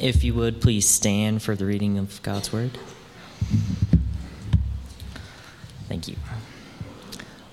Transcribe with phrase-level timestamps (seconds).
[0.00, 2.78] If you would, please stand for the reading of God's word.
[5.88, 6.16] Thank you.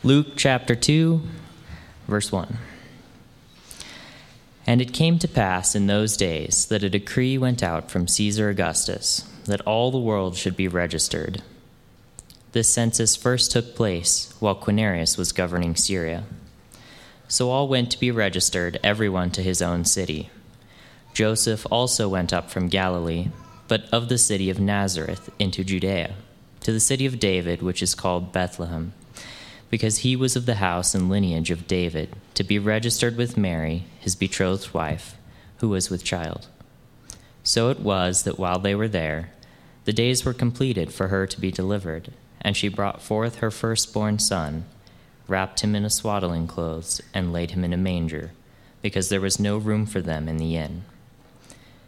[0.04, 1.22] Luke chapter 2,
[2.08, 2.58] verse 1.
[4.68, 8.50] And it came to pass in those days that a decree went out from Caesar
[8.50, 11.42] Augustus that all the world should be registered.
[12.52, 16.24] This census first took place while Quirinius was governing Syria.
[17.28, 20.30] So all went to be registered, everyone to his own city.
[21.16, 23.30] Joseph also went up from Galilee,
[23.70, 26.14] but of the city of Nazareth into Judea,
[26.60, 28.92] to the city of David, which is called Bethlehem,
[29.70, 33.86] because he was of the house and lineage of David, to be registered with Mary,
[33.98, 35.16] his betrothed wife,
[35.60, 36.48] who was with child.
[37.46, 39.32] So it was that while they were there,
[39.86, 44.20] the days were completed for her to be delivered, and she brought forth her firstborn
[44.20, 44.66] son,
[45.30, 48.32] wrapped him in a swaddling clothes, and laid him in a manger,
[48.82, 50.84] because there was no room for them in the inn.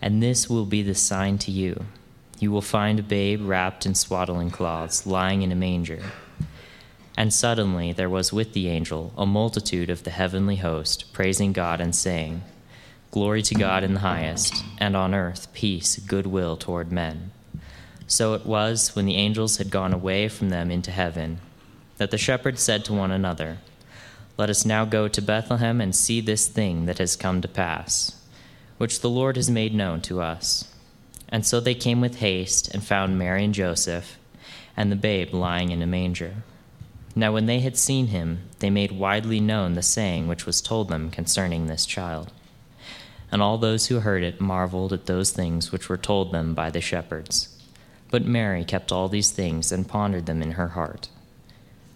[0.00, 1.86] And this will be the sign to you
[2.38, 6.02] you will find a babe wrapped in swaddling cloths, lying in a manger.
[7.16, 11.80] And suddenly there was with the angel a multitude of the heavenly host, praising God
[11.80, 12.42] and saying,
[13.10, 17.30] Glory to God in the highest, and on earth peace, goodwill toward men.
[18.06, 21.38] So it was, when the angels had gone away from them into heaven,
[21.96, 23.58] that the shepherds said to one another,
[24.36, 28.20] Let us now go to Bethlehem and see this thing that has come to pass
[28.78, 30.72] which the Lord has made known to us.
[31.28, 34.18] And so they came with haste and found Mary and Joseph
[34.76, 36.36] and the babe lying in a manger.
[37.14, 40.88] Now, when they had seen him, they made widely known the saying which was told
[40.88, 42.30] them concerning this child.
[43.32, 46.70] And all those who heard it marveled at those things which were told them by
[46.70, 47.56] the shepherds.
[48.10, 51.08] But Mary kept all these things and pondered them in her heart.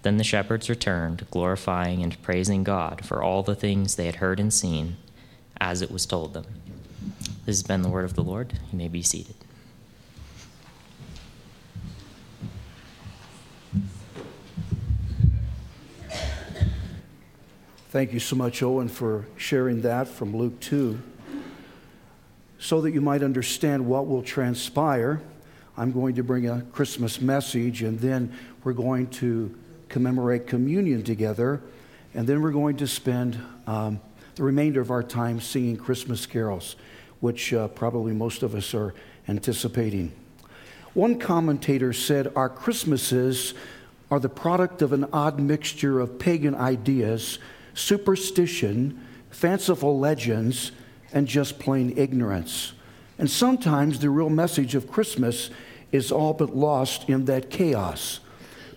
[0.02, 4.40] Then the shepherds returned, glorifying and praising God for all the things they had heard
[4.40, 4.96] and seen,
[5.60, 6.44] as it was told them.
[7.46, 8.52] This has been the word of the Lord.
[8.70, 9.34] You may be seated.
[17.90, 21.00] Thank you so much, Owen, for sharing that from Luke 2.
[22.60, 25.20] So that you might understand what will transpire,
[25.76, 29.58] I'm going to bring a Christmas message, and then we're going to
[29.88, 31.62] commemorate communion together,
[32.14, 34.00] and then we're going to spend um,
[34.34, 36.76] the remainder of our time singing Christmas carols
[37.20, 38.94] which uh, probably most of us are
[39.28, 40.12] anticipating.
[40.94, 43.54] One commentator said, Our Christmases
[44.10, 47.38] are the product of an odd mixture of pagan ideas,
[47.74, 50.72] superstition, fanciful legends,
[51.12, 52.72] and just plain ignorance.
[53.18, 55.50] And sometimes the real message of Christmas
[55.92, 58.20] is all but lost in that chaos.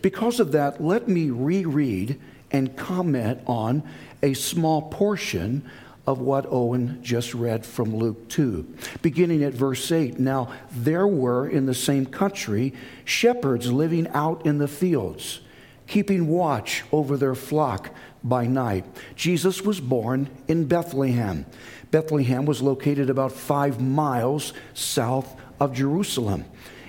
[0.01, 2.19] Because of that, let me reread
[2.51, 3.83] and comment on
[4.23, 5.69] a small portion
[6.07, 8.75] of what Owen just read from Luke 2.
[9.01, 12.73] Beginning at verse 8 Now there were in the same country
[13.05, 15.41] shepherds living out in the fields,
[15.85, 17.91] keeping watch over their flock
[18.23, 18.85] by night.
[19.15, 21.45] Jesus was born in Bethlehem.
[21.91, 26.45] Bethlehem was located about five miles south of Jerusalem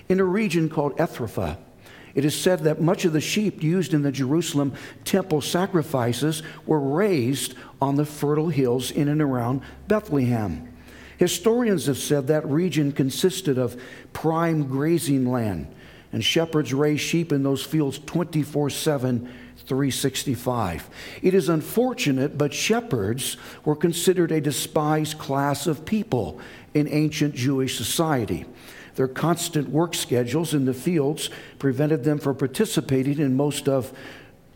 [0.09, 1.59] in a region called Ephrathah.
[2.15, 6.81] It is said that much of the sheep used in the Jerusalem temple sacrifices were
[6.81, 10.69] raised on the fertile hills in and around Bethlehem.
[11.19, 13.81] Historians have said that region consisted of
[14.13, 15.73] prime grazing land,
[16.13, 19.29] and shepherds raised sheep in those fields 24 7,
[19.67, 20.91] 365.
[21.23, 26.41] It is unfortunate, but shepherds were considered a despised class of people
[26.75, 28.45] in ancient Jewish society.
[28.95, 33.93] Their constant work schedules in the fields prevented them from participating in most of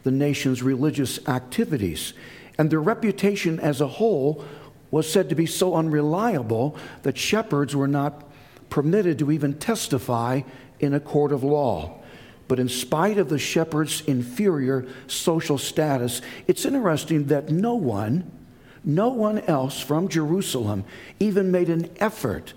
[0.05, 2.14] the nation's religious activities.
[2.56, 4.44] And their reputation as a whole
[4.90, 8.25] was said to be so unreliable that shepherds were not
[8.70, 10.43] permitted to even testify
[10.81, 12.00] in a court of law.
[12.46, 18.31] But in spite of the shepherd's inferior social status, it's interesting that no one,
[18.82, 20.84] no one else from Jerusalem
[21.20, 22.55] even made an effort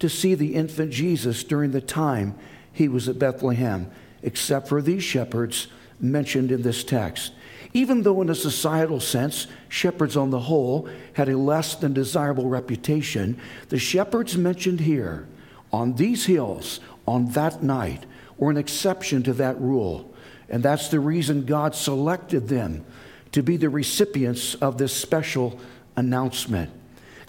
[0.00, 2.34] to see the infant Jesus during the time
[2.72, 3.90] he was at Bethlehem,
[4.22, 5.68] except for these shepherds
[6.00, 7.32] mentioned in this text.
[7.72, 12.48] Even though, in a societal sense, shepherds on the whole had a less than desirable
[12.48, 13.38] reputation,
[13.68, 15.28] the shepherds mentioned here
[15.72, 18.06] on these hills on that night
[18.38, 20.12] were an exception to that rule.
[20.48, 22.84] And that's the reason God selected them
[23.32, 25.60] to be the recipients of this special
[25.94, 26.70] announcement.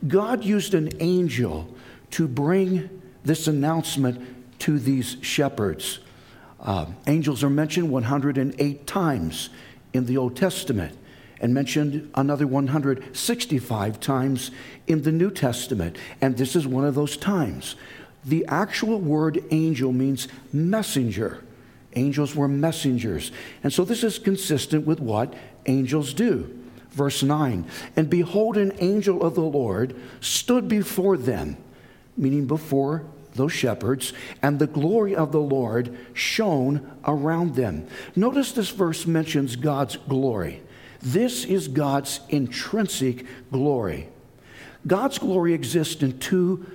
[0.08, 1.72] God used an angel
[2.12, 6.00] to bring this announcement to these shepherds.
[6.60, 9.50] Uh, angels are mentioned 108 times
[9.94, 10.98] in the Old Testament
[11.40, 14.52] and mentioned another 165 times
[14.86, 15.98] in the New Testament.
[16.22, 17.76] And this is one of those times.
[18.24, 21.44] The actual word angel means messenger.
[21.94, 23.32] Angels were messengers.
[23.64, 25.34] And so this is consistent with what
[25.66, 26.58] angels do.
[26.92, 27.66] Verse 9
[27.96, 31.58] And behold, an angel of the Lord stood before them,
[32.22, 33.04] meaning before
[33.34, 37.88] those shepherds, and the glory of the Lord shone around them.
[38.16, 40.62] Notice this verse mentions God's glory.
[41.02, 44.10] This is God's intrinsic glory.
[44.86, 46.66] God's glory exists in two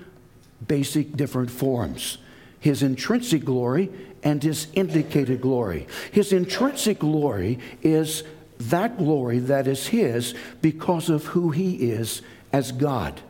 [0.66, 2.18] basic different forms
[2.58, 3.90] his intrinsic glory
[4.24, 5.86] and his indicated glory.
[6.10, 8.24] His intrinsic glory is
[8.58, 12.22] that glory that is his because of who he is
[12.52, 13.20] as God.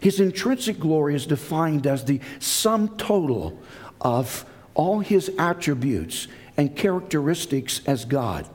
[0.00, 3.58] His intrinsic glory is defined as the sum total
[4.00, 4.44] of
[4.74, 8.48] all his attributes and characteristics as God.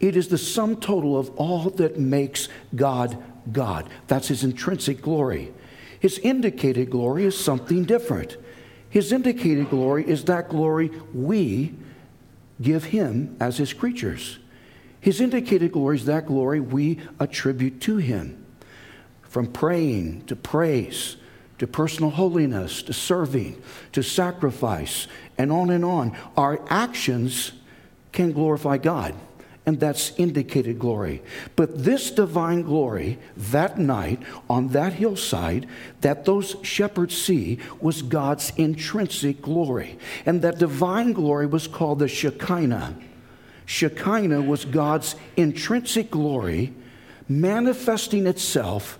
[0.00, 3.88] It is the sum total of all that makes God God.
[4.06, 5.52] That's his intrinsic glory.
[6.00, 8.36] His indicated glory is something different.
[8.90, 11.74] His indicated glory is that glory we
[12.60, 14.38] give him as his creatures.
[15.00, 18.45] His indicated glory is that glory we attribute to him.
[19.36, 21.18] From praying to praise
[21.58, 23.60] to personal holiness to serving
[23.92, 27.52] to sacrifice and on and on, our actions
[28.12, 29.14] can glorify God
[29.66, 31.22] and that's indicated glory.
[31.54, 35.66] But this divine glory, that night on that hillside,
[36.00, 39.98] that those shepherds see was God's intrinsic glory.
[40.24, 42.96] And that divine glory was called the Shekinah.
[43.66, 46.72] Shekinah was God's intrinsic glory
[47.28, 48.98] manifesting itself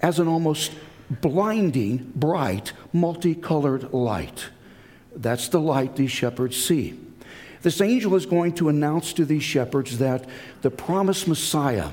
[0.00, 0.72] as an almost
[1.10, 4.46] blinding, bright, multicolored light.
[5.14, 6.98] That's the light these shepherds see.
[7.62, 10.28] This angel is going to announce to these shepherds that
[10.62, 11.90] the promised Messiah,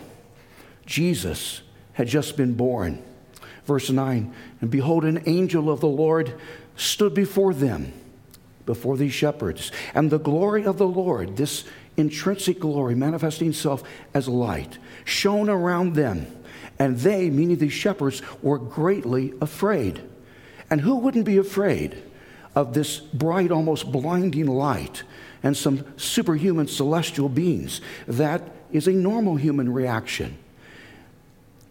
[0.86, 1.62] Jesus,
[1.94, 3.02] had just been born.
[3.66, 6.36] Verse 9 And behold, an angel of the Lord
[6.76, 7.94] stood before them,
[8.66, 9.72] before these shepherds.
[9.96, 11.64] And the glory of the Lord, this
[11.98, 16.28] intrinsic glory manifesting itself as light, shone around them.
[16.78, 20.02] And they, meaning these shepherds, were greatly afraid.
[20.70, 22.02] And who wouldn't be afraid
[22.56, 25.04] of this bright, almost blinding light
[25.44, 27.82] and some superhuman celestial beings.
[28.08, 28.42] That
[28.72, 30.38] is a normal human reaction.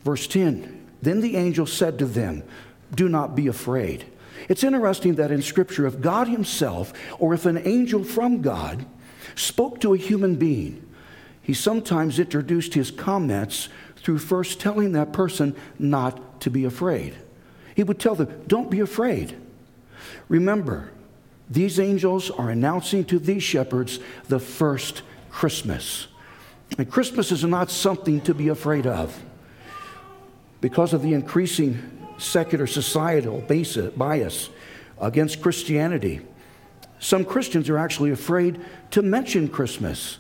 [0.05, 2.45] Verse 10 Then the angel said to them,
[2.95, 4.05] Do not be afraid.
[4.49, 8.85] It's interesting that in Scripture, if God Himself or if an angel from God
[9.35, 10.81] spoke to a human being,
[11.43, 13.69] he sometimes introduced his comments
[14.05, 17.17] through first telling that person not to be afraid.
[17.75, 19.35] He would tell them, Don't be afraid.
[20.29, 20.91] Remember,
[21.51, 23.99] these angels are announcing to these shepherds
[24.29, 26.07] the first Christmas.
[26.79, 29.23] And Christmas is not something to be afraid of.
[30.61, 33.43] Because of the increasing secular societal
[33.97, 34.51] bias
[35.01, 36.21] against Christianity,
[36.99, 38.61] some Christians are actually afraid
[38.93, 40.19] to mention Christmas.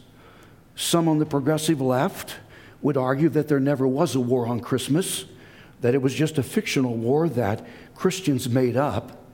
[0.75, 2.37] Some on the progressive left
[2.85, 5.25] would argue that there never was a war on Christmas,
[5.81, 9.25] that it was just a fictional war that Christians made up.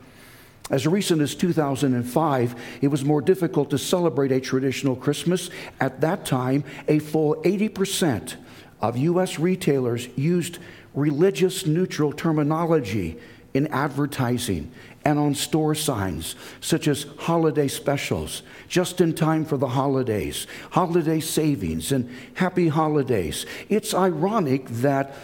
[0.70, 5.50] As recent as 2005, it was more difficult to celebrate a traditional Christmas.
[5.80, 8.36] At that time, a full 80%
[8.80, 9.40] of U.S.
[9.40, 10.58] retailers used
[10.94, 13.18] religious neutral terminology
[13.52, 14.70] in advertising
[15.04, 21.20] and on store signs, such as holiday specials, just in time for the holidays, holiday
[21.20, 23.46] savings, and happy holidays.
[23.68, 25.14] It's ironic that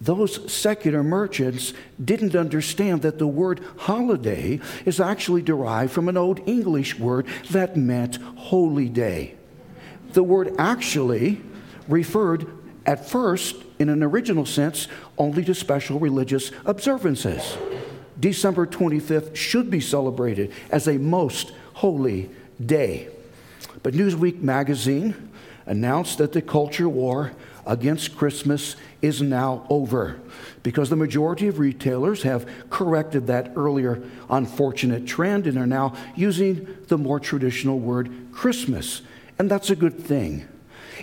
[0.00, 1.72] those secular merchants
[2.02, 7.76] didn't understand that the word holiday is actually derived from an old English word that
[7.76, 9.34] meant holy day.
[10.12, 11.40] The word actually
[11.88, 12.46] referred
[12.86, 14.86] at first, in an original sense,
[15.18, 17.56] only to special religious observances.
[18.18, 22.30] December 25th should be celebrated as a most holy
[22.64, 23.08] day.
[23.82, 25.30] But Newsweek magazine
[25.66, 27.32] announced that the culture war
[27.66, 30.20] against Christmas is now over
[30.62, 36.66] because the majority of retailers have corrected that earlier unfortunate trend and are now using
[36.86, 39.02] the more traditional word Christmas.
[39.38, 40.46] And that's a good thing.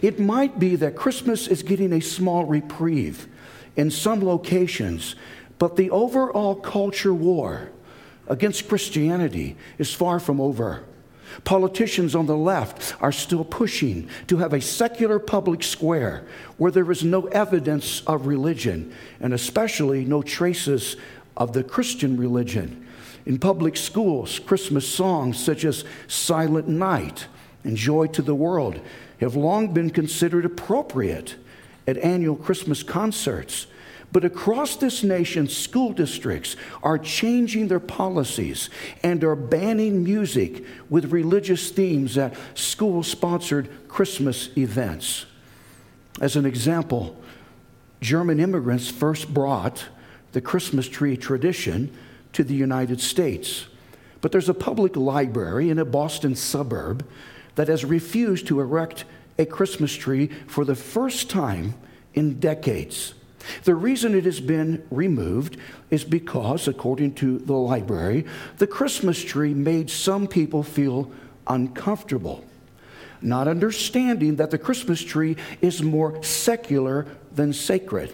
[0.02, 3.28] It might be that Christmas is getting a small reprieve
[3.76, 5.16] in some locations,
[5.64, 7.72] but the overall culture war
[8.28, 10.84] against Christianity is far from over.
[11.46, 16.28] Politicians on the left are still pushing to have a secular public square
[16.58, 20.98] where there is no evidence of religion, and especially no traces
[21.38, 22.86] of the Christian religion.
[23.26, 27.28] In public schools, Christmas songs such as Silent Night
[27.64, 28.82] and Joy to the World
[29.22, 31.38] have long been considered appropriate
[31.88, 33.68] at annual Christmas concerts.
[34.14, 38.70] But across this nation, school districts are changing their policies
[39.02, 45.26] and are banning music with religious themes at school sponsored Christmas events.
[46.22, 47.20] As an example,
[48.02, 49.88] German immigrants first brought
[50.34, 51.92] the Christmas tree tradition
[52.34, 53.66] to the United States.
[54.22, 57.04] But there's a public library in a Boston suburb
[57.56, 59.06] that has refused to erect
[59.40, 61.74] a Christmas tree for the first time
[62.14, 63.16] in decades.
[63.64, 65.58] The reason it has been removed
[65.90, 68.26] is because, according to the library,
[68.58, 71.12] the Christmas tree made some people feel
[71.48, 72.44] uncomfortable,
[73.22, 78.14] not understanding that the Christmas tree is more secular than sacred.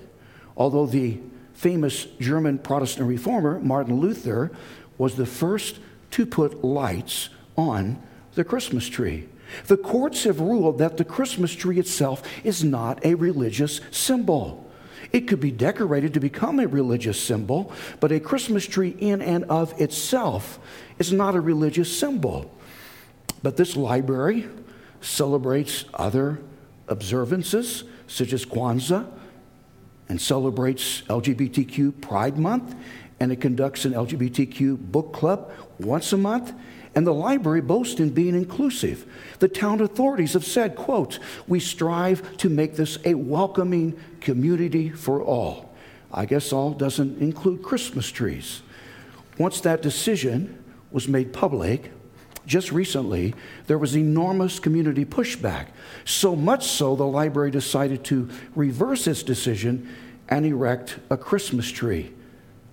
[0.58, 1.20] Although the
[1.54, 4.52] famous German Protestant reformer, Martin Luther,
[4.98, 5.80] was the first
[6.12, 8.02] to put lights on
[8.36, 9.28] the Christmas tree.
[9.68, 14.69] The courts have ruled that the Christmas tree itself is not a religious symbol.
[15.12, 19.44] It could be decorated to become a religious symbol, but a Christmas tree in and
[19.46, 20.60] of itself
[20.98, 22.52] is not a religious symbol.
[23.42, 24.48] But this library
[25.02, 26.40] celebrates other
[26.88, 29.10] observances, such as Kwanzaa,
[30.10, 32.76] and celebrates LGBTQ Pride Month,
[33.20, 36.54] and it conducts an LGBTQ book club once a month
[36.96, 39.06] and the library boasts in being inclusive.
[39.40, 45.22] The town authorities have said, quote, we strive to make this a welcoming community for
[45.22, 45.74] all.
[46.12, 48.62] I guess all doesn't include Christmas trees.
[49.38, 51.92] Once that decision was made public,
[52.46, 53.36] just recently,
[53.68, 55.68] there was enormous community pushback.
[56.04, 59.88] So much so, the library decided to reverse its decision
[60.28, 62.12] and erect a Christmas tree.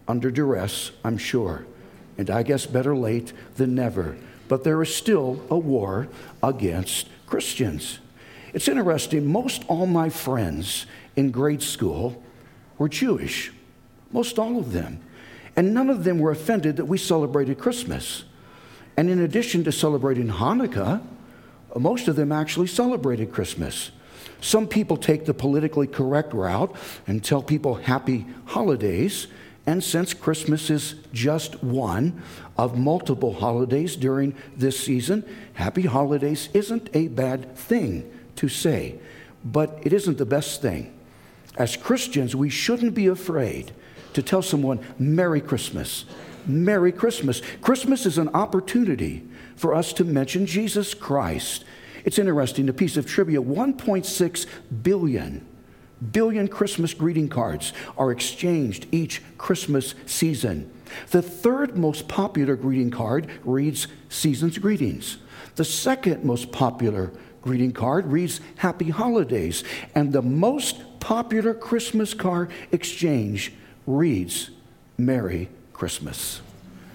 [0.08, 1.66] Under duress, I'm sure.
[2.18, 4.16] And I guess better late than never.
[4.49, 6.08] But there is still a war
[6.42, 7.99] against Christians.
[8.52, 12.23] It's interesting, most all my friends in grade school
[12.78, 13.52] were Jewish,
[14.12, 15.00] most all of them.
[15.56, 18.25] And none of them were offended that we celebrated Christmas.
[18.96, 21.02] And in addition to celebrating Hanukkah,
[21.76, 23.90] most of them actually celebrated Christmas.
[24.40, 26.75] Some people take the politically correct route
[27.06, 29.26] and tell people happy holidays.
[29.66, 32.23] And since Christmas is just one
[32.56, 39.00] of multiple holidays during this season, happy holidays isn't a bad thing to say,
[39.44, 40.92] but it isn't the best thing.
[41.56, 43.73] As Christians, we shouldn't be afraid
[44.12, 46.04] to tell someone, Merry Christmas.
[46.46, 47.42] Merry Christmas.
[47.61, 51.64] Christmas is an opportunity for us to mention Jesus Christ.
[52.04, 54.46] It's interesting, a piece of trivia 1.6
[54.82, 55.44] billion
[56.12, 60.71] billion Christmas greeting cards are exchanged each Christmas season.
[61.11, 65.19] The third most popular greeting card reads Season's Greetings.
[65.57, 67.12] The second most popular
[67.43, 69.65] greeting card reads Happy Holidays.
[69.95, 73.53] And the most popular Christmas card exchange
[73.87, 74.50] reads
[74.99, 76.41] Merry Christmas.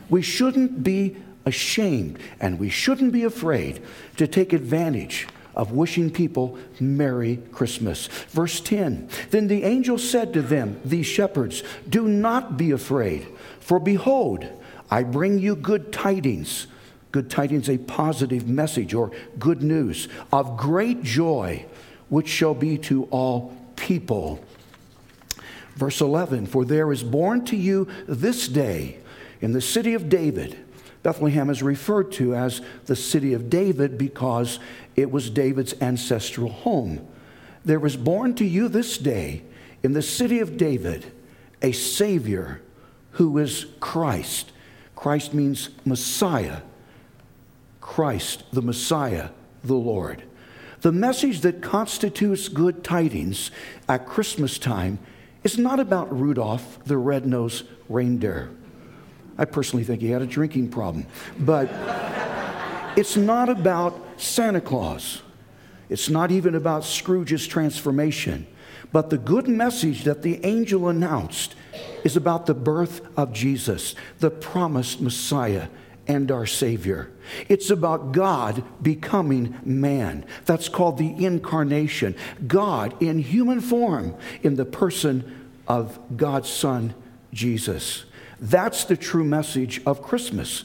[0.10, 3.82] We shouldn't be ashamed and we shouldn't be afraid
[4.18, 8.08] to take advantage of wishing people Merry Christmas.
[8.30, 13.28] Verse 10 Then the angel said to them, these shepherds, Do not be afraid,
[13.60, 14.46] for behold,
[14.90, 16.68] I bring you good tidings.
[17.12, 21.66] Good tidings, a positive message or good news of great joy,
[22.08, 24.44] which shall be to all people.
[25.76, 29.00] Verse 11 For there is born to you this day
[29.42, 30.58] in the city of David
[31.04, 34.60] Bethlehem is referred to as the city of David because
[34.96, 37.08] it was David's ancestral home.
[37.66, 39.44] There was born to you this day
[39.84, 41.12] in the city of David
[41.62, 42.62] a Savior
[43.12, 44.52] who is Christ.
[44.96, 46.62] Christ means Messiah.
[47.80, 49.30] Christ, the Messiah,
[49.64, 50.24] the Lord.
[50.82, 53.52] The message that constitutes good tidings
[53.88, 55.00] at Christmas time
[55.44, 58.52] is not about Rudolph the red-nosed reindeer.
[59.38, 61.06] I personally think he had a drinking problem.
[61.40, 61.70] But
[62.98, 65.22] it's not about Santa Claus.
[65.90, 68.48] It's not even about Scrooge's transformation.
[68.92, 71.56] But the good message that the angel announced
[72.04, 75.68] is about the birth of Jesus, the promised Messiah
[76.08, 77.10] and our Savior.
[77.48, 80.26] It's about God becoming man.
[80.46, 82.16] That's called the incarnation.
[82.48, 86.94] God in human form in the person of God's Son,
[87.32, 88.06] Jesus.
[88.42, 90.64] That's the true message of Christmas.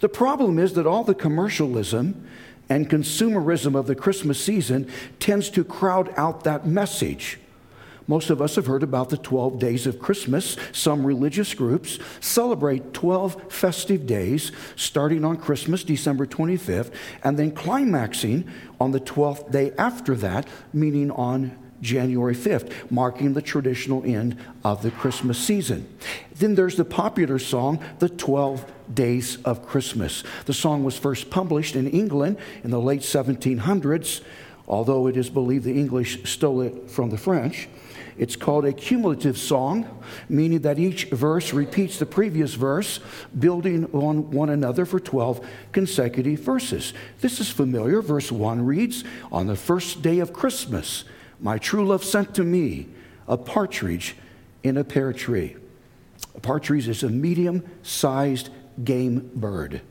[0.00, 2.26] The problem is that all the commercialism
[2.68, 7.38] and consumerism of the Christmas season tends to crowd out that message.
[8.08, 10.56] Most of us have heard about the 12 days of Christmas.
[10.72, 18.48] Some religious groups celebrate 12 festive days, starting on Christmas, December 25th, and then climaxing
[18.80, 24.82] on the 12th day after that, meaning on January 5th, marking the traditional end of
[24.82, 25.86] the Christmas season.
[26.36, 30.22] Then there's the popular song, The 12 Days of Christmas.
[30.46, 34.22] The song was first published in England in the late 1700s,
[34.66, 37.68] although it is believed the English stole it from the French.
[38.18, 39.88] It's called a cumulative song,
[40.28, 43.00] meaning that each verse repeats the previous verse,
[43.38, 46.92] building on one another for 12 consecutive verses.
[47.20, 48.02] This is familiar.
[48.02, 51.04] Verse 1 reads On the first day of Christmas,
[51.42, 52.86] my true love sent to me
[53.28, 54.16] a partridge
[54.62, 55.56] in a pear tree.
[56.34, 58.48] A partridge is a medium sized
[58.82, 59.82] game bird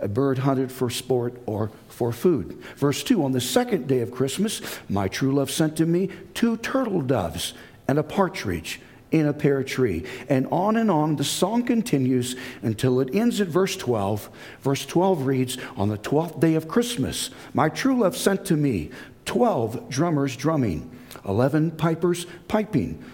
[0.00, 2.62] a bird hunted for sport or for food.
[2.76, 6.56] Verse 2 On the second day of Christmas, my true love sent to me two
[6.58, 7.54] turtle doves
[7.86, 10.04] and a partridge in a pear tree.
[10.28, 14.28] And on and on, the song continues until it ends at verse 12.
[14.60, 18.90] Verse 12 reads On the twelfth day of Christmas, my true love sent to me
[19.28, 20.90] 12 drummers drumming,
[21.26, 23.04] 11 pipers piping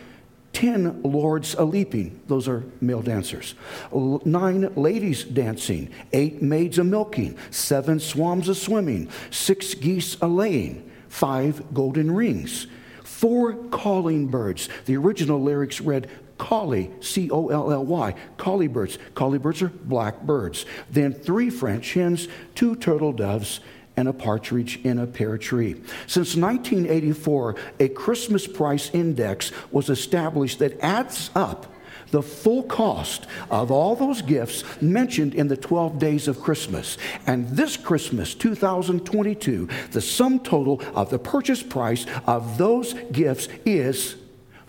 [0.53, 3.57] 10 lords a leaping, those are male dancers,
[3.93, 10.89] nine ladies dancing, eight maids a milking, seven swans a swimming, six geese a laying,
[11.09, 12.69] five golden rings,
[13.03, 14.69] four calling birds.
[14.87, 18.99] The original lyrics read colly, C O L L Y, colly birds.
[19.17, 20.67] Colly birds are black birds.
[20.89, 23.59] Then three French hens, two turtle doves,
[23.97, 25.75] and a partridge in a pear tree.
[26.07, 31.73] Since 1984, a Christmas price index was established that adds up
[32.11, 36.97] the full cost of all those gifts mentioned in the 12 days of Christmas.
[37.27, 44.15] And this Christmas, 2022, the sum total of the purchase price of those gifts is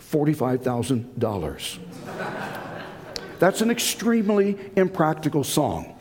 [0.00, 1.78] $45,000.
[3.38, 5.94] That's an extremely impractical song.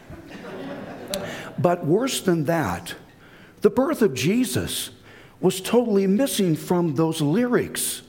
[1.58, 2.95] But worse than that,
[3.65, 4.91] the birth of Jesus
[5.41, 8.04] was totally missing from those lyrics.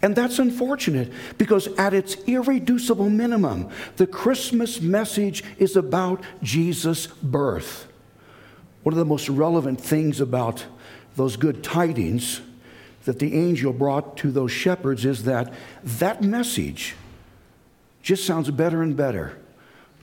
[0.00, 7.86] And that's unfortunate because, at its irreducible minimum, the Christmas message is about Jesus' birth.
[8.82, 10.64] One of the most relevant things about
[11.16, 12.40] those good tidings
[13.04, 15.52] that the angel brought to those shepherds is that
[15.84, 16.94] that message
[18.00, 19.38] just sounds better and better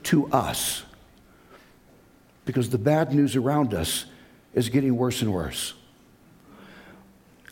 [0.04, 0.84] to us
[2.44, 4.04] because the bad news around us
[4.54, 5.74] is getting worse and worse.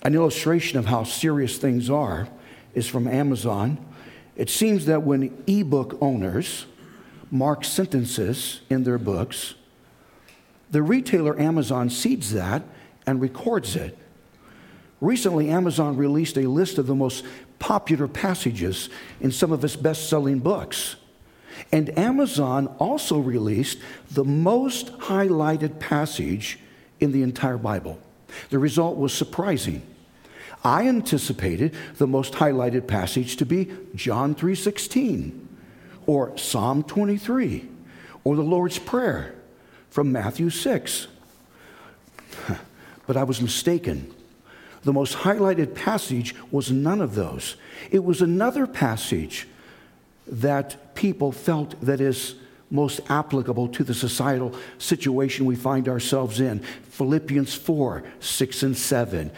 [0.03, 2.29] An illustration of how serious things are
[2.75, 3.79] is from Amazon.
[4.37, 6.67] It seems that when ebook owners
[7.31, 9.55] mark sentences in their books,
[10.71, 12.63] the retailer Amazon seeds that
[13.07, 13.99] and records it.
[15.01, 17.25] Recently, Amazon released a list of the most
[17.59, 18.89] popular passages
[19.21, 20.97] in some of its best selling books.
[21.73, 23.79] And Amazon also released
[24.11, 26.59] the most highlighted passage
[27.01, 27.99] in the entire Bible.
[28.51, 29.83] The result was surprising.
[30.63, 35.49] I anticipated the most highlighted passage to be John 3:16
[36.07, 37.69] or Psalm 23
[38.25, 39.35] or the Lord's prayer
[39.89, 41.07] from Matthew 6.
[43.07, 44.13] But I was mistaken.
[44.85, 47.57] The most highlighted passage was none of those.
[47.91, 49.49] It was another passage
[50.27, 52.35] that people felt that is
[52.71, 56.61] most applicable to the societal situation we find ourselves in.
[56.91, 59.33] Philippians 4 6 and 7.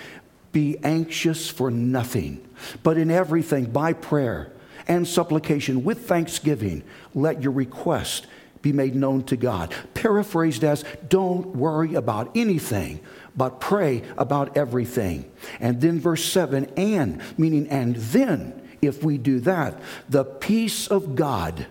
[0.53, 2.47] Be anxious for nothing,
[2.83, 4.53] but in everything by prayer
[4.87, 6.83] and supplication with thanksgiving,
[7.15, 8.27] let your request
[8.61, 9.75] be made known to God.
[9.95, 13.01] Paraphrased as, don't worry about anything,
[13.37, 15.31] but pray about everything.
[15.61, 21.15] And then verse 7, and, meaning, and then, if we do that, the peace of
[21.15, 21.67] God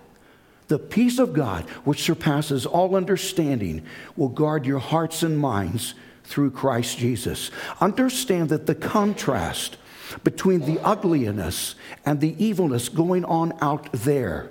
[0.71, 3.83] the peace of God, which surpasses all understanding,
[4.15, 7.51] will guard your hearts and minds through Christ Jesus.
[7.81, 9.75] Understand that the contrast
[10.23, 14.49] between the ugliness and the evilness going on out there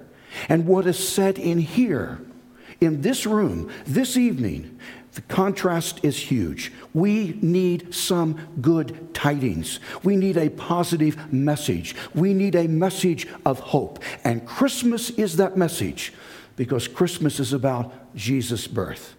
[0.50, 2.20] and what is said in here,
[2.83, 4.78] in this room, this evening,
[5.12, 6.73] the contrast is huge.
[6.94, 9.81] We need some good tidings.
[10.05, 11.96] We need a positive message.
[12.14, 14.03] We need a message of hope.
[14.23, 16.12] And Christmas is that message
[16.55, 19.14] because Christmas is about Jesus' birth.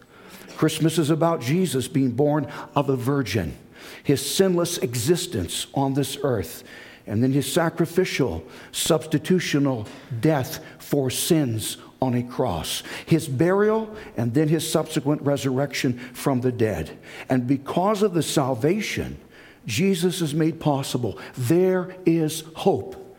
[0.55, 3.57] Christmas is about Jesus being born of a virgin,
[4.03, 6.63] his sinless existence on this earth,
[7.07, 9.87] and then his sacrificial, substitutional
[10.21, 16.51] death for sins on a cross, his burial, and then his subsequent resurrection from the
[16.51, 16.97] dead.
[17.29, 19.19] And because of the salvation
[19.65, 23.17] Jesus has made possible, there is hope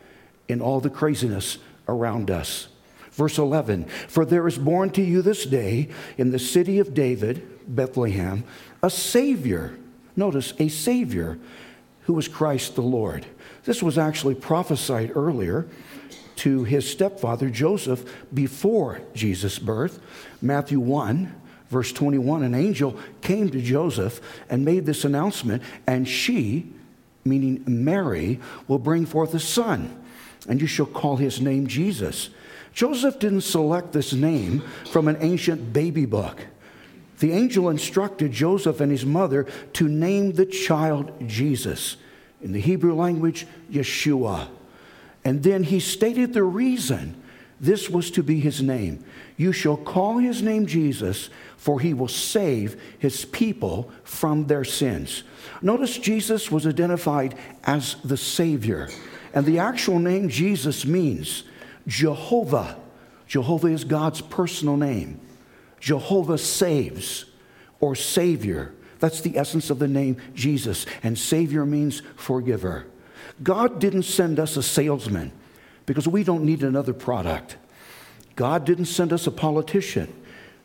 [0.49, 2.67] in all the craziness around us.
[3.11, 7.47] Verse 11 For there is born to you this day in the city of David,
[7.67, 8.43] Bethlehem,
[8.81, 9.77] a Savior.
[10.15, 11.39] Notice, a Savior
[12.01, 13.25] who is Christ the Lord.
[13.63, 15.67] This was actually prophesied earlier
[16.43, 18.03] to his stepfather Joseph
[18.33, 20.01] before Jesus' birth.
[20.41, 21.33] Matthew 1,
[21.69, 26.69] verse 21 an angel came to Joseph and made this announcement, and she,
[27.23, 29.97] meaning Mary, will bring forth a son,
[30.49, 32.29] and you shall call his name Jesus.
[32.73, 36.45] Joseph didn't select this name from an ancient baby book.
[37.19, 41.95] The angel instructed Joseph and his mother to name the child Jesus.
[42.41, 44.49] In the Hebrew language, Yeshua.
[45.25, 47.21] And then he stated the reason
[47.59, 49.05] this was to be his name.
[49.37, 55.23] You shall call his name Jesus, for he will save his people from their sins.
[55.61, 58.89] Notice Jesus was identified as the Savior.
[59.33, 61.43] And the actual name Jesus means
[61.87, 62.77] Jehovah.
[63.27, 65.19] Jehovah is God's personal name.
[65.79, 67.25] Jehovah saves
[67.79, 68.73] or Savior.
[68.99, 70.85] That's the essence of the name Jesus.
[71.01, 72.85] And Savior means forgiver.
[73.41, 75.31] God didn't send us a salesman
[75.85, 77.57] because we don't need another product.
[78.35, 80.13] God didn't send us a politician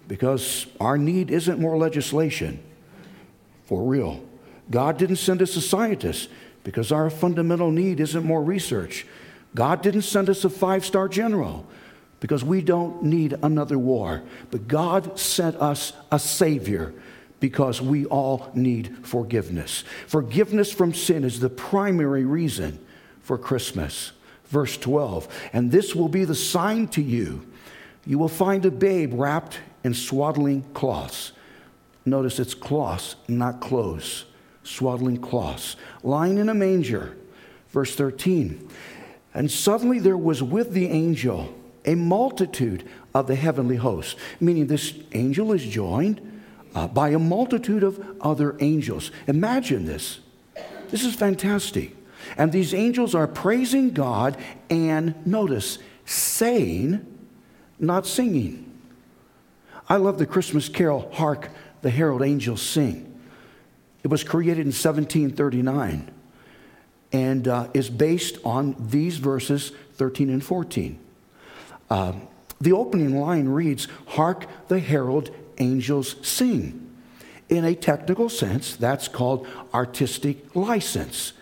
[0.06, 2.60] because our need isn't more legislation.
[3.66, 4.22] For real.
[4.70, 6.30] God didn't send us a scientist
[6.64, 9.06] because our fundamental need isn't more research.
[9.54, 11.66] God didn't send us a five star general
[12.20, 14.22] because we don't need another war.
[14.50, 16.92] But God sent us a Savior
[17.40, 19.84] because we all need forgiveness.
[20.06, 22.78] Forgiveness from sin is the primary reason
[23.20, 24.12] for Christmas.
[24.46, 27.46] Verse 12, and this will be the sign to you.
[28.06, 31.32] You will find a babe wrapped in swaddling cloths.
[32.06, 34.24] Notice it's cloths, not clothes.
[34.62, 37.16] Swaddling cloths, lying in a manger.
[37.70, 38.68] Verse 13,
[39.34, 44.94] and suddenly there was with the angel a multitude of the heavenly host, meaning this
[45.12, 46.27] angel is joined
[46.74, 49.10] uh, by a multitude of other angels.
[49.26, 50.20] Imagine this.
[50.90, 51.96] This is fantastic.
[52.36, 54.36] And these angels are praising God
[54.68, 57.04] and, notice, saying,
[57.78, 58.64] not singing.
[59.88, 61.50] I love the Christmas carol, Hark
[61.82, 63.04] the Herald Angels Sing.
[64.02, 66.10] It was created in 1739
[67.12, 70.98] and uh, is based on these verses 13 and 14.
[71.88, 72.12] Uh,
[72.60, 76.84] the opening line reads, Hark the herald angels sing.
[77.48, 81.32] In a technical sense, that's called artistic license,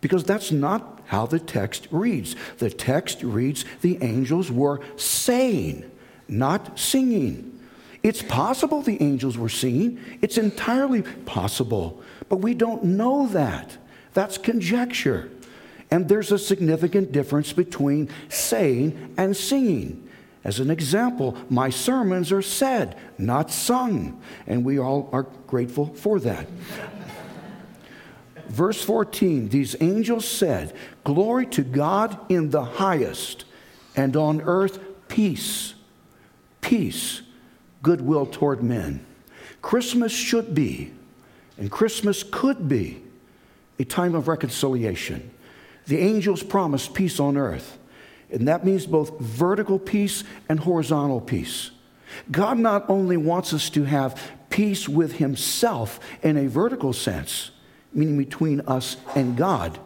[0.00, 2.36] because that's not how the text reads.
[2.58, 5.90] The text reads, the angels were saying,
[6.28, 7.58] not singing.
[8.02, 13.76] It's possible the angels were singing, it's entirely possible, but we don't know that.
[14.14, 15.30] That's conjecture.
[15.90, 20.05] And there's a significant difference between saying and singing.
[20.46, 26.20] As an example, my sermons are said, not sung, and we all are grateful for
[26.20, 26.46] that.
[28.46, 33.44] Verse 14 These angels said, Glory to God in the highest,
[33.96, 34.78] and on earth
[35.08, 35.74] peace,
[36.60, 37.22] peace,
[37.82, 39.04] goodwill toward men.
[39.62, 40.92] Christmas should be,
[41.58, 43.02] and Christmas could be,
[43.80, 45.28] a time of reconciliation.
[45.88, 47.78] The angels promised peace on earth.
[48.36, 51.70] And that means both vertical peace and horizontal peace.
[52.30, 54.20] God not only wants us to have
[54.50, 57.50] peace with Himself in a vertical sense,
[57.94, 59.78] meaning between us and God,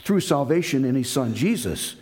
[0.00, 1.94] through salvation in His Son Jesus,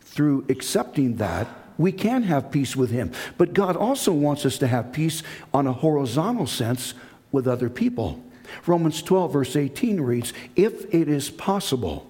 [0.00, 1.46] through accepting that,
[1.78, 3.12] we can have peace with Him.
[3.38, 5.22] But God also wants us to have peace
[5.54, 6.94] on a horizontal sense
[7.30, 8.22] with other people.
[8.66, 12.09] Romans 12, verse 18 reads, If it is possible,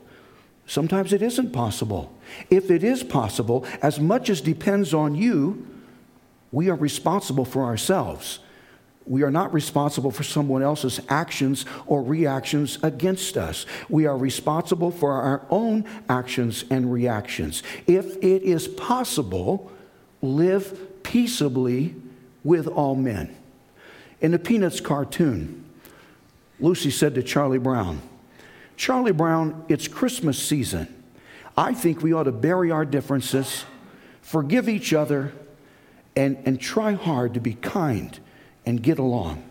[0.71, 2.13] Sometimes it isn't possible.
[2.49, 5.67] If it is possible, as much as depends on you,
[6.53, 8.39] we are responsible for ourselves.
[9.05, 13.67] We are not responsible for someone else's actions or reactions against us.
[13.89, 17.65] We are responsible for our own actions and reactions.
[17.89, 19.73] If it is possible,
[20.23, 21.97] live peaceably
[22.45, 23.35] with all men.
[24.21, 25.65] In the Peanuts cartoon,
[26.61, 28.03] Lucy said to Charlie Brown,
[28.81, 30.89] Charlie Brown, it's Christmas season.
[31.55, 33.67] I think we ought to bury our differences,
[34.23, 35.35] forgive each other,
[36.17, 38.19] and, and try hard to be kind
[38.65, 39.45] and get along.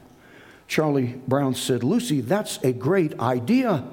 [0.67, 3.83] Charlie Brown said, Lucy, that's a great idea,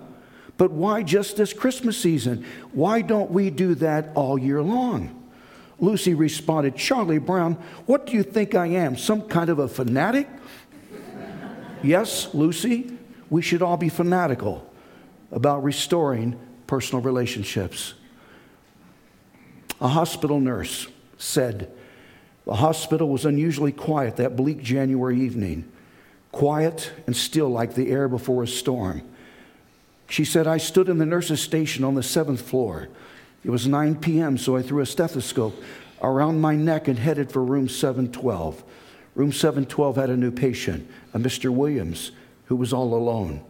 [0.57, 2.47] but why just this Christmas season?
[2.73, 5.23] Why don't we do that all year long?
[5.79, 8.97] Lucy responded, Charlie Brown, what do you think I am?
[8.97, 10.31] Some kind of a fanatic?
[11.83, 12.91] yes, Lucy,
[13.29, 14.67] we should all be fanatical
[15.31, 17.95] about restoring personal relationships.
[19.81, 21.71] A hospital nurse said
[22.45, 25.71] the hospital was unusually quiet that bleak January evening,
[26.33, 29.03] quiet and still like the air before a storm.
[30.09, 32.89] She said, I stood in the nurse's station on the seventh floor.
[33.45, 35.61] It was 9 p.m., so I threw a stethoscope
[36.03, 38.63] around my neck and headed for room 712.
[39.15, 41.51] Room 712 had a new patient, a Mr.
[41.51, 42.13] Williams,
[42.47, 43.45] who was all alone.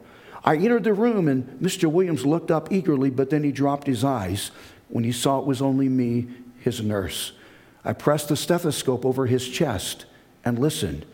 [0.47, 1.91] I entered the room and Mr.
[1.91, 4.53] Williams looked up eagerly, but then he dropped his eyes
[4.89, 6.29] when he saw it was only me,
[6.61, 7.33] his nurse.
[7.85, 10.07] I pressed the stethoscope over his chest
[10.45, 11.05] and listened.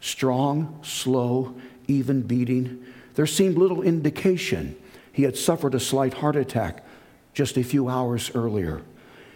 [0.00, 1.56] Strong, slow,
[1.88, 2.84] even beating.
[3.14, 4.76] There seemed little indication
[5.12, 6.84] he had suffered a slight heart attack
[7.34, 8.82] just a few hours earlier.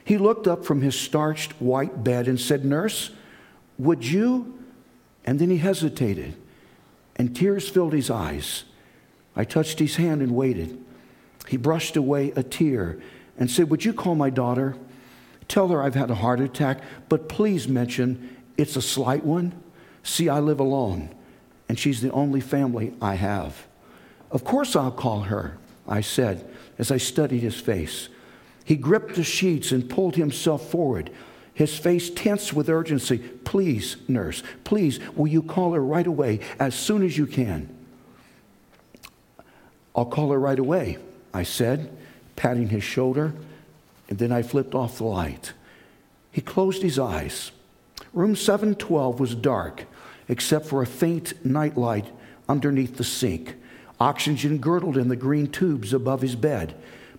[0.04, 3.10] He looked up from his starched white bed and said, Nurse,
[3.78, 4.58] would you?
[5.24, 6.34] And then he hesitated,
[7.16, 8.64] and tears filled his eyes.
[9.36, 10.82] I touched his hand and waited.
[11.48, 13.00] He brushed away a tear
[13.38, 14.76] and said, Would you call my daughter?
[15.48, 19.60] Tell her I've had a heart attack, but please mention it's a slight one.
[20.02, 21.14] See, I live alone,
[21.68, 23.66] and she's the only family I have.
[24.30, 25.58] Of course, I'll call her.
[25.88, 28.08] I said as I studied his face.
[28.64, 31.10] He gripped the sheets and pulled himself forward,
[31.52, 33.18] his face tense with urgency.
[33.18, 37.74] Please, nurse, please, will you call her right away as soon as you can?
[39.94, 40.98] I'll call her right away,
[41.34, 41.90] I said,
[42.36, 43.32] patting his shoulder,
[44.08, 45.52] and then I flipped off the light.
[46.32, 47.50] He closed his eyes.
[48.12, 49.84] Room 712 was dark,
[50.28, 52.06] except for a faint nightlight
[52.48, 53.56] underneath the sink
[54.00, 56.74] oxygen girdled in the green tubes above his bed.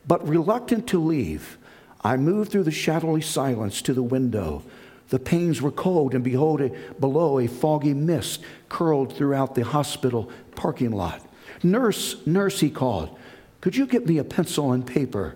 [0.07, 1.57] But reluctant to leave,
[2.03, 4.63] I moved through the shadowy silence to the window.
[5.09, 6.61] The panes were cold, and behold,
[6.99, 11.21] below a foggy mist curled throughout the hospital parking lot.
[11.63, 13.17] Nurse, nurse, he called,
[13.59, 15.35] could you get me a pencil and paper?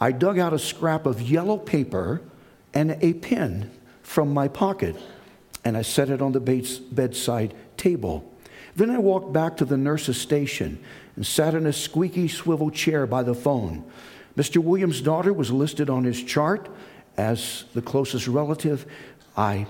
[0.00, 2.20] I dug out a scrap of yellow paper
[2.74, 3.70] and a pen
[4.02, 4.96] from my pocket,
[5.64, 8.28] and I set it on the bedside table.
[8.74, 10.82] Then I walked back to the nurse's station
[11.14, 13.84] and sat in a squeaky swivel chair by the phone.
[14.36, 14.58] Mr.
[14.58, 16.68] Williams' daughter was listed on his chart
[17.16, 18.86] as the closest relative.
[19.36, 19.66] I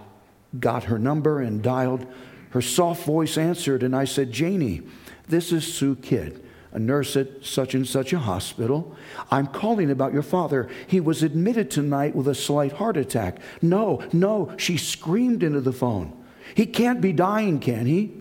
[0.59, 2.07] got her number and dialed.
[2.51, 4.83] Her soft voice answered, and I said, Janie,
[5.29, 8.97] this is Sue Kidd, a nurse at such and such a hospital.
[9.31, 10.69] I'm calling about your father.
[10.87, 13.39] He was admitted tonight with a slight heart attack.
[13.61, 16.13] No, no, she screamed into the phone.
[16.55, 18.13] He can't be dying, can he?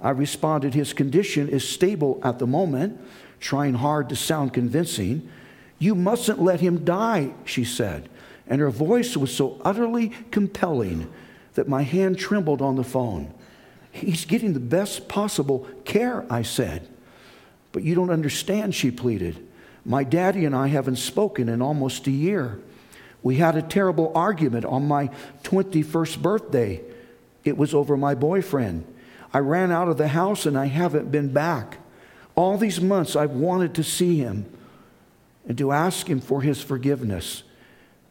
[0.00, 3.00] I responded, His condition is stable at the moment,
[3.40, 5.28] trying hard to sound convincing.
[5.78, 8.08] You mustn't let him die, she said.
[8.46, 11.10] And her voice was so utterly compelling
[11.54, 13.32] that my hand trembled on the phone.
[13.98, 16.88] He's getting the best possible care, I said.
[17.72, 19.46] But you don't understand, she pleaded.
[19.84, 22.60] My daddy and I haven't spoken in almost a year.
[23.22, 25.10] We had a terrible argument on my
[25.42, 26.80] 21st birthday.
[27.44, 28.84] It was over my boyfriend.
[29.32, 31.78] I ran out of the house and I haven't been back.
[32.34, 34.46] All these months I've wanted to see him
[35.46, 37.42] and to ask him for his forgiveness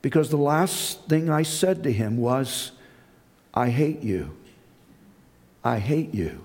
[0.01, 2.71] because the last thing I said to him was,
[3.53, 4.35] I hate you.
[5.67, 6.43] I hate you.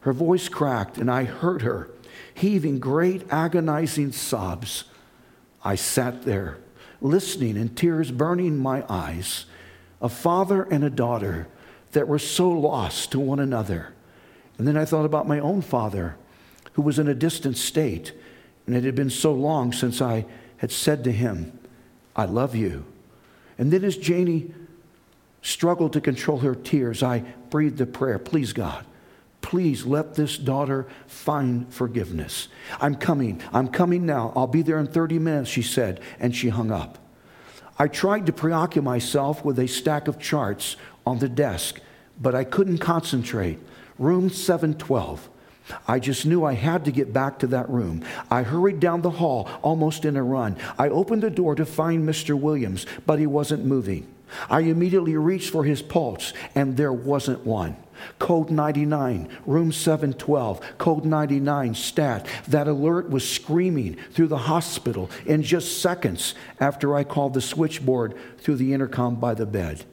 [0.00, 1.90] Her voice cracked and I heard her
[2.34, 4.84] heaving great agonizing sobs.
[5.64, 6.58] I sat there
[7.00, 9.46] listening and tears burning my eyes.
[10.00, 11.48] A father and a daughter
[11.92, 13.92] that were so lost to one another.
[14.56, 16.16] And then I thought about my own father,
[16.74, 18.12] who was in a distant state,
[18.66, 20.24] and it had been so long since I
[20.58, 21.58] had said to him,
[22.14, 22.84] I love you.
[23.58, 24.54] And then as Janie
[25.42, 28.84] struggled to control her tears, I breathed a prayer Please, God,
[29.42, 32.48] please let this daughter find forgiveness.
[32.80, 33.42] I'm coming.
[33.52, 34.32] I'm coming now.
[34.36, 36.98] I'll be there in 30 minutes, she said, and she hung up.
[37.78, 41.80] I tried to preoccupy myself with a stack of charts on the desk,
[42.20, 43.58] but I couldn't concentrate
[43.98, 45.28] room 712.
[45.86, 48.04] I just knew I had to get back to that room.
[48.30, 50.56] I hurried down the hall almost in a run.
[50.78, 52.38] I opened the door to find Mr.
[52.38, 54.06] Williams, but he wasn't moving.
[54.48, 57.76] I immediately reached for his pulse, and there wasn't one.
[58.18, 62.26] Code 99, room 712, code 99, stat.
[62.48, 68.14] That alert was screaming through the hospital in just seconds after I called the switchboard
[68.38, 69.84] through the intercom by the bed.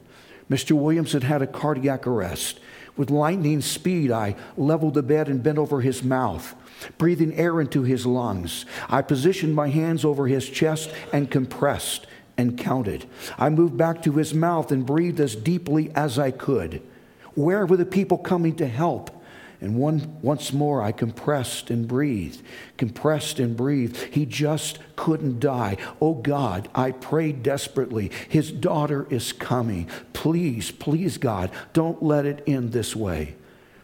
[0.50, 0.72] Mr.
[0.72, 2.60] Williams had had a cardiac arrest.
[2.96, 6.54] With lightning speed, I leveled the bed and bent over his mouth,
[6.96, 8.64] breathing air into his lungs.
[8.88, 12.06] I positioned my hands over his chest and compressed
[12.38, 13.04] and counted.
[13.36, 16.80] I moved back to his mouth and breathed as deeply as I could.
[17.34, 19.10] Where were the people coming to help?
[19.60, 22.42] And one, once more, I compressed and breathed,
[22.76, 23.96] compressed and breathed.
[23.96, 25.76] He just couldn't die.
[26.00, 28.12] Oh God, I prayed desperately.
[28.28, 29.88] His daughter is coming.
[30.12, 33.34] Please, please, God, don't let it end this way.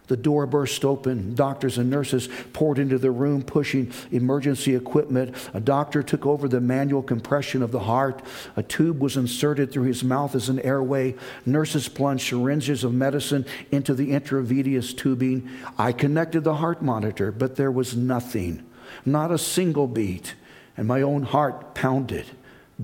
[0.06, 1.34] The door burst open.
[1.34, 5.34] Doctors and nurses poured into the room, pushing emergency equipment.
[5.54, 8.22] A doctor took over the manual compression of the heart.
[8.56, 11.14] A tube was inserted through his mouth as an airway.
[11.46, 15.48] Nurses plunged syringes of medicine into the intravenous tubing.
[15.78, 18.62] I connected the heart monitor, but there was nothing,
[19.06, 20.34] not a single beat.
[20.76, 22.26] And my own heart pounded.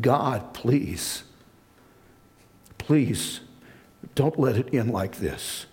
[0.00, 1.24] God, please,
[2.78, 3.40] please,
[4.14, 5.66] don't let it end like this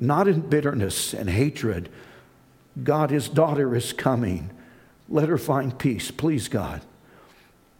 [0.00, 1.88] not in bitterness and hatred.
[2.82, 4.50] God, his daughter is coming.
[5.08, 6.82] Let her find peace, please, God.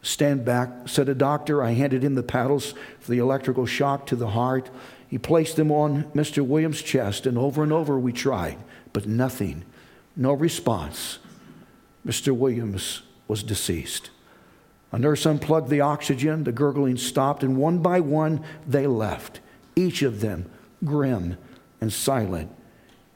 [0.01, 1.61] Stand back, said a doctor.
[1.61, 4.69] I handed him the paddles for the electrical shock to the heart.
[5.07, 6.45] He placed them on Mr.
[6.45, 8.57] Williams' chest, and over and over we tried,
[8.93, 9.65] but nothing,
[10.15, 11.19] no response.
[12.05, 12.35] Mr.
[12.35, 14.09] Williams was deceased.
[14.91, 19.39] A nurse unplugged the oxygen, the gurgling stopped, and one by one they left,
[19.75, 20.49] each of them
[20.83, 21.37] grim
[21.81, 22.51] and silent.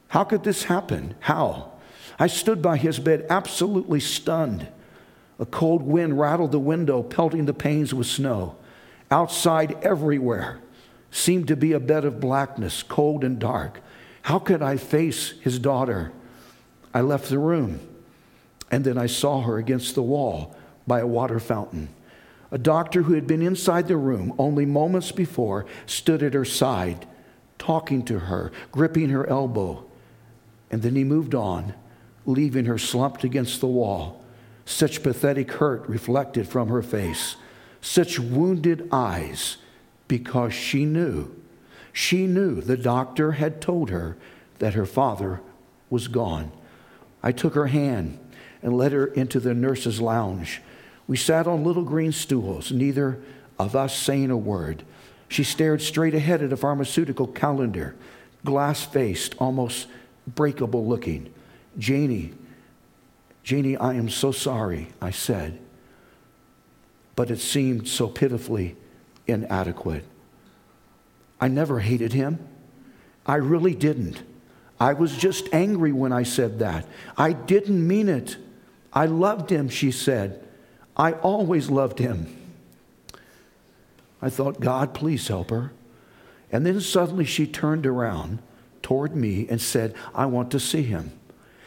[0.08, 1.14] How could this happen?
[1.20, 1.72] How?
[2.18, 4.68] I stood by his bed, absolutely stunned.
[5.38, 8.56] A cold wind rattled the window, pelting the panes with snow.
[9.10, 10.60] Outside, everywhere,
[11.10, 13.80] seemed to be a bed of blackness, cold and dark.
[14.22, 16.12] How could I face his daughter?
[16.92, 17.80] I left the room,
[18.70, 20.54] and then I saw her against the wall
[20.86, 21.88] by a water fountain.
[22.52, 27.06] A doctor who had been inside the room only moments before stood at her side
[27.64, 29.82] talking to her, gripping her elbow.
[30.70, 31.72] And then he moved on,
[32.26, 34.22] leaving her slumped against the wall.
[34.66, 37.36] Such pathetic hurt reflected from her face,
[37.80, 39.56] such wounded eyes,
[40.08, 41.34] because she knew,
[41.92, 44.16] she knew the doctor had told her
[44.58, 45.40] that her father
[45.88, 46.52] was gone.
[47.22, 48.18] I took her hand
[48.62, 50.60] and led her into the nurse's lounge.
[51.06, 53.20] We sat on little green stools, neither
[53.58, 54.84] of us saying a word.
[55.34, 57.96] She stared straight ahead at a pharmaceutical calendar,
[58.44, 59.88] glass faced, almost
[60.28, 61.34] breakable looking.
[61.76, 62.34] Janie,
[63.42, 65.58] Janie, I am so sorry, I said.
[67.16, 68.76] But it seemed so pitifully
[69.26, 70.04] inadequate.
[71.40, 72.38] I never hated him.
[73.26, 74.22] I really didn't.
[74.78, 76.86] I was just angry when I said that.
[77.16, 78.36] I didn't mean it.
[78.92, 80.46] I loved him, she said.
[80.96, 82.43] I always loved him.
[84.24, 85.72] I thought, God, please help her.
[86.50, 88.38] And then suddenly she turned around
[88.80, 91.12] toward me and said, I want to see him.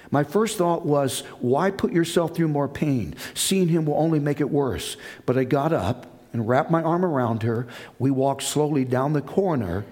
[0.09, 3.13] My first thought was, why put yourself through more pain?
[3.35, 4.97] Seeing him will only make it worse.
[5.27, 7.67] But I got up and wrapped my arm around her.
[7.99, 9.85] We walked slowly down the corridor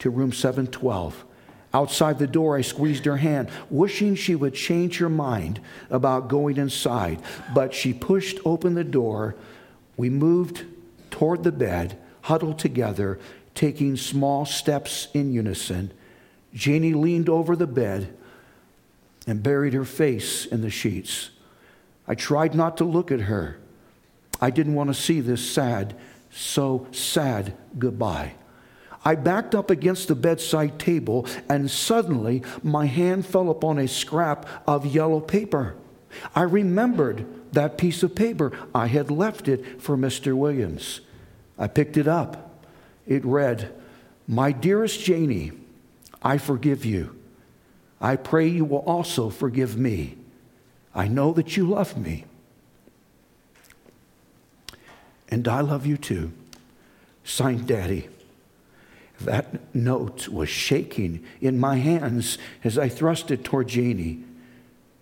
[0.00, 1.24] to room 712.
[1.72, 6.56] Outside the door, I squeezed her hand, wishing she would change her mind about going
[6.56, 7.22] inside.
[7.54, 9.36] But she pushed open the door.
[9.96, 10.64] We moved
[11.12, 13.18] toward the bed huddled together,
[13.54, 15.92] taking small steps in unison.
[16.54, 18.14] Janie leaned over the bed
[19.26, 21.30] and buried her face in the sheets.
[22.06, 23.58] I tried not to look at her.
[24.40, 25.94] I didn't want to see this sad,
[26.30, 28.34] so sad goodbye.
[29.04, 34.46] I backed up against the bedside table, and suddenly my hand fell upon a scrap
[34.66, 35.76] of yellow paper.
[36.34, 38.52] I remembered that piece of paper.
[38.74, 40.34] I had left it for Mr.
[40.34, 41.00] Williams.
[41.58, 42.64] I picked it up.
[43.06, 43.72] It read,
[44.26, 45.52] My dearest Janie,
[46.22, 47.16] I forgive you.
[48.00, 50.16] I pray you will also forgive me.
[50.94, 52.24] I know that you love me.
[55.28, 56.32] And I love you too.
[57.24, 58.08] Signed Daddy.
[59.20, 64.22] That note was shaking in my hands as I thrust it toward Janie.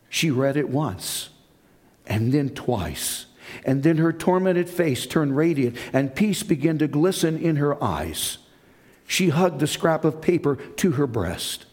[0.08, 1.28] She read it once
[2.06, 3.26] and then twice.
[3.64, 8.38] And then her tormented face turned radiant, and peace began to glisten in her eyes.
[9.06, 11.66] She hugged the scrap of paper to her breast.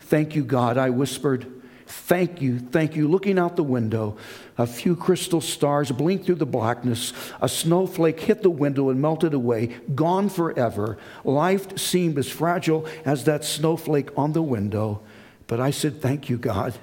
[0.00, 1.52] Thank you, God, I whispered.
[1.86, 3.06] Thank you, thank you.
[3.06, 4.16] Looking out the window,
[4.58, 7.12] a few crystal stars blinked through the blackness.
[7.40, 10.98] A snowflake hit the window and melted away, gone forever.
[11.22, 15.00] Life seemed as fragile as that snowflake on the window.
[15.46, 16.74] But I said, Thank you, God.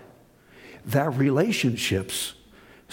[0.86, 2.34] That relationships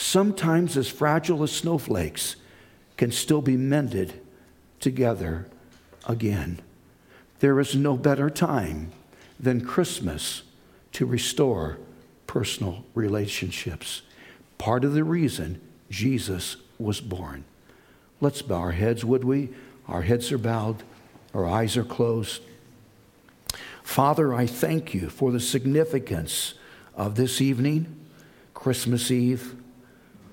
[0.00, 2.36] sometimes as fragile as snowflakes,
[2.96, 4.18] can still be mended
[4.80, 5.46] together
[6.08, 6.58] again.
[7.40, 8.92] There is no better time
[9.38, 10.42] than Christmas
[10.92, 11.78] to restore
[12.26, 14.02] personal relationships.
[14.56, 17.44] Part of the reason Jesus was born.
[18.22, 19.50] Let's bow our heads, would we?
[19.86, 20.82] Our heads are bowed,
[21.34, 22.42] our eyes are closed.
[23.82, 26.54] Father, I thank you for the significance
[26.94, 27.96] of this evening,
[28.54, 29.59] Christmas Eve.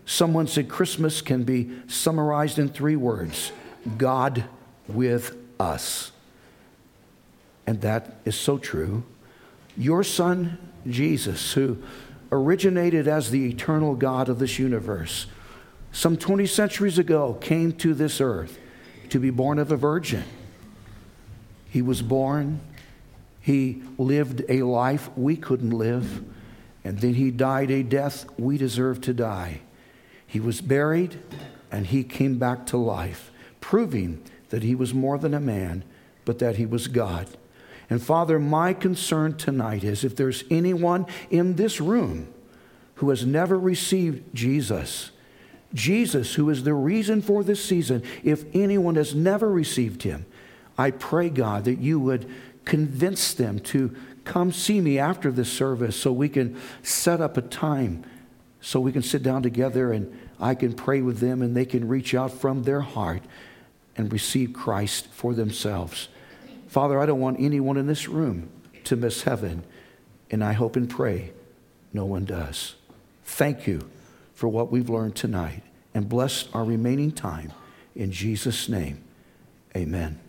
[0.08, 3.52] Someone said Christmas can be summarized in three words
[3.98, 4.46] God
[4.88, 6.14] with us.
[7.68, 9.04] And that is so true.
[9.76, 11.84] Your son, Jesus, who
[12.32, 15.28] originated as the eternal God of this universe,
[15.92, 18.58] some 20 centuries ago came to this earth
[19.10, 20.24] to be born of a virgin.
[21.70, 22.62] He was born,
[23.42, 26.24] he lived a life we couldn't live,
[26.86, 29.60] and then he died a death we deserve to die.
[30.28, 31.20] He was buried
[31.72, 35.84] and he came back to life, proving that he was more than a man,
[36.26, 37.28] but that he was God.
[37.90, 42.28] And Father, my concern tonight is if there's anyone in this room
[42.96, 45.12] who has never received Jesus,
[45.74, 50.26] Jesus, who is the reason for this season, if anyone has never received him,
[50.78, 52.30] I pray, God, that you would
[52.66, 57.42] convince them to come see me after this service so we can set up a
[57.42, 58.04] time
[58.68, 61.88] so we can sit down together and I can pray with them and they can
[61.88, 63.24] reach out from their heart
[63.96, 66.10] and receive Christ for themselves.
[66.68, 68.50] Father, I don't want anyone in this room
[68.84, 69.64] to miss heaven,
[70.30, 71.32] and I hope and pray
[71.94, 72.76] no one does.
[73.24, 73.90] Thank you
[74.34, 75.64] for what we've learned tonight
[75.94, 77.54] and bless our remaining time.
[77.96, 79.02] In Jesus' name,
[79.78, 80.20] amen.